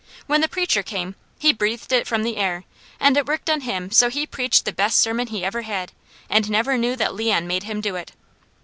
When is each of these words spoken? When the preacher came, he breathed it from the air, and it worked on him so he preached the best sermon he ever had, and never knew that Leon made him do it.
When 0.25 0.41
the 0.41 0.47
preacher 0.47 0.81
came, 0.81 1.13
he 1.37 1.53
breathed 1.53 1.93
it 1.93 2.07
from 2.07 2.23
the 2.23 2.37
air, 2.37 2.63
and 2.99 3.15
it 3.15 3.27
worked 3.27 3.51
on 3.51 3.61
him 3.61 3.91
so 3.91 4.09
he 4.09 4.25
preached 4.25 4.65
the 4.65 4.73
best 4.73 4.99
sermon 4.99 5.27
he 5.27 5.45
ever 5.45 5.61
had, 5.61 5.91
and 6.27 6.49
never 6.49 6.75
knew 6.75 6.95
that 6.95 7.13
Leon 7.13 7.45
made 7.45 7.65
him 7.65 7.81
do 7.81 7.95
it. 7.95 8.11